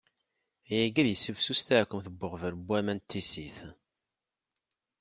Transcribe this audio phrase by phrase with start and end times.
[0.69, 3.57] Ayagi ad yessifsus taɛkkemt n uɣbel n waman n tissit.